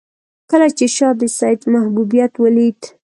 [0.49, 2.79] کله چې شاه د سید محبوبیت ولید.